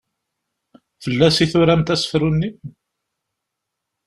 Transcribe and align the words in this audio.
Fell-as 1.03 1.37
i 1.43 1.45
turamt 1.51 1.93
asefru-nni? 1.93 2.49